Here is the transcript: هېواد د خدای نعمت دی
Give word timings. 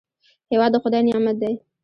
هېواد 0.51 0.71
د 0.73 0.75
خدای 0.83 1.01
نعمت 1.07 1.35
دی 1.41 1.53